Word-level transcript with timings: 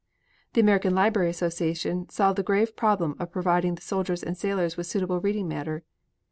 The 0.53 0.61
American 0.61 0.95
Library 0.95 1.29
Association 1.29 2.09
solved 2.09 2.35
the 2.35 2.41
grave 2.43 2.75
problem 2.75 3.15
of 3.19 3.31
providing 3.31 3.75
the 3.75 3.83
soldiers 3.83 4.23
and 4.23 4.35
sailors 4.35 4.75
with 4.75 4.87
suitable 4.87 5.21
reading 5.21 5.47
matter. 5.47 5.83